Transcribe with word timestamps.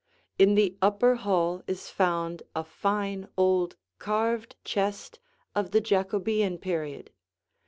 In 0.39 0.55
the 0.55 0.79
upper 0.81 1.13
hall 1.13 1.61
is 1.67 1.91
found 1.91 2.41
a 2.55 2.63
fine 2.63 3.27
old 3.37 3.75
carved 3.99 4.55
chest 4.63 5.19
of 5.53 5.69
the 5.69 5.79
Jacobean 5.81 6.57
period. 6.57 7.11